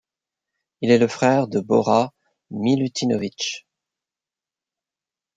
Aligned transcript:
Il 0.81 0.89
est 0.89 0.97
le 0.97 1.07
frère 1.07 1.47
de 1.47 1.59
Bora 1.59 2.11
Milutinović. 2.49 3.67